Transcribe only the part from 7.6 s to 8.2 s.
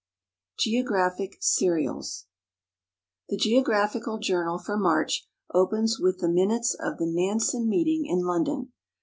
meeting